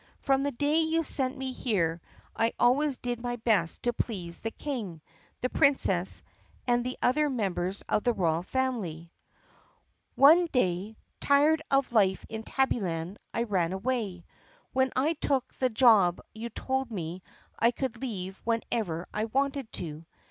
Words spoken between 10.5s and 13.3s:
THE PUSSYCAT PRINCESS day, tired of life in Tabbyland,